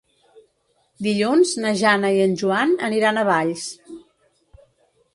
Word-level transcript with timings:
Dilluns 1.07 1.51
na 1.65 1.75
Jana 1.83 2.13
i 2.17 2.25
en 2.25 2.35
Joan 2.45 2.75
aniran 2.91 3.21
a 3.21 3.29
Valls. 3.31 3.71